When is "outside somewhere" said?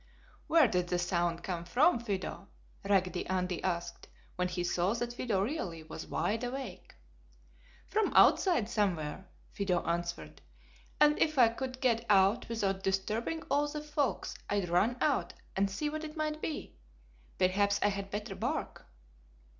8.15-9.27